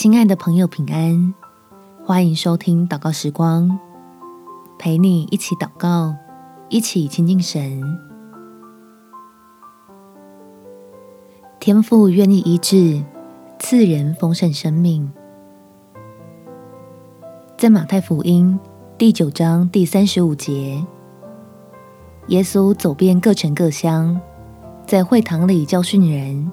[0.00, 1.34] 亲爱的朋友，平安！
[2.06, 3.78] 欢迎收听祷告时光，
[4.78, 6.14] 陪你一起祷告，
[6.70, 7.82] 一起亲近神。
[11.60, 13.04] 天父愿意医治，
[13.58, 15.12] 赐人丰盛生命。
[17.58, 18.58] 在马太福音
[18.96, 20.82] 第九章第三十五节，
[22.28, 24.18] 耶稣走遍各城各乡，
[24.86, 26.50] 在会堂里教训人，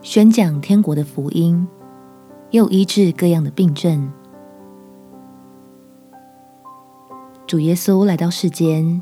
[0.00, 1.68] 宣讲天国的福音。
[2.50, 4.10] 又医治各样的病症。
[7.46, 9.00] 主耶稣来到世间，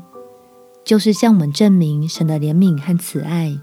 [0.83, 3.57] 就是向我们证明神的怜悯和慈爱，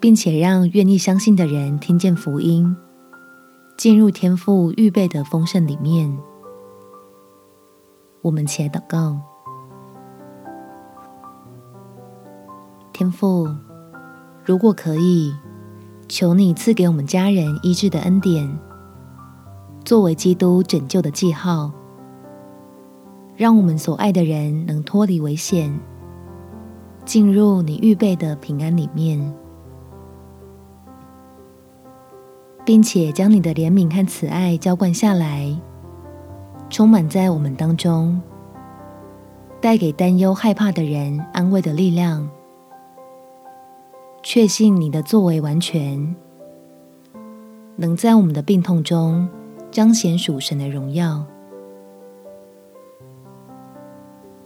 [0.00, 2.76] 并且让愿意相信的人听见福音，
[3.76, 6.18] 进入天父预备的丰盛里面。
[8.22, 9.20] 我们起来祷告：
[12.92, 13.48] 天父，
[14.44, 15.32] 如果可以。
[16.08, 18.48] 求你赐给我们家人医治的恩典，
[19.86, 21.70] 作为基督拯救的记号，
[23.36, 25.72] 让我们所爱的人能脱离危险，
[27.04, 29.32] 进入你预备的平安里面，
[32.64, 35.56] 并且将你的怜悯和慈爱浇灌下来，
[36.68, 38.20] 充满在我们当中，
[39.60, 42.28] 带给担忧害怕的人安慰的力量。
[44.24, 46.16] 确信你的作为完全，
[47.76, 49.28] 能在我们的病痛中
[49.76, 51.22] 彰显属神的荣耀，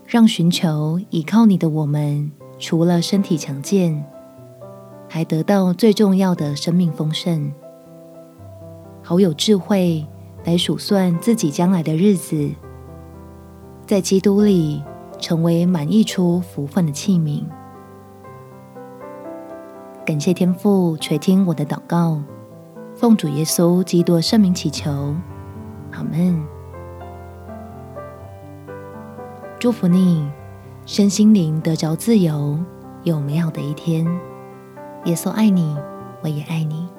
[0.04, 4.04] 让寻求倚靠你的我们，除了身体强健，
[5.08, 7.52] 还得到最重要的生命丰盛，
[9.04, 10.04] 好有智慧
[10.42, 12.50] 来数算自己将来的日子，
[13.86, 14.82] 在基督里
[15.20, 17.44] 成为满溢出福分的器皿。
[20.04, 22.20] 感谢天父垂听我的祷告，
[23.00, 25.16] 奉主耶稣基督圣名祈求，
[25.90, 26.38] 阿门。
[29.58, 30.30] 祝福你，
[30.84, 32.58] 身心灵得着自由，
[33.04, 34.04] 有美好的一天。
[35.06, 35.74] 耶稣爱你，
[36.22, 36.90] 我也爱你。